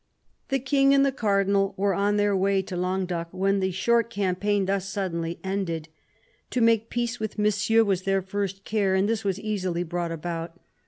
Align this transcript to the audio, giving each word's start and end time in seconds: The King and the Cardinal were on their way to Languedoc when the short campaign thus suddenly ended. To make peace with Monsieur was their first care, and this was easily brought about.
The 0.47 0.57
King 0.57 0.95
and 0.95 1.05
the 1.05 1.11
Cardinal 1.11 1.75
were 1.77 1.93
on 1.93 2.17
their 2.17 2.35
way 2.35 2.63
to 2.63 2.75
Languedoc 2.75 3.27
when 3.29 3.59
the 3.59 3.69
short 3.69 4.09
campaign 4.09 4.65
thus 4.65 4.89
suddenly 4.89 5.39
ended. 5.43 5.89
To 6.49 6.59
make 6.59 6.89
peace 6.89 7.19
with 7.19 7.37
Monsieur 7.37 7.83
was 7.83 8.01
their 8.01 8.23
first 8.23 8.63
care, 8.65 8.95
and 8.95 9.07
this 9.07 9.23
was 9.23 9.39
easily 9.39 9.83
brought 9.83 10.11
about. 10.11 10.57